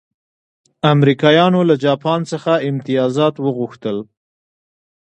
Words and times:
امریکایانو 0.93 1.59
له 1.69 1.75
جاپان 1.85 2.19
څخه 2.31 2.51
امتیازات 2.69 3.35
وغوښتل. 3.45 3.97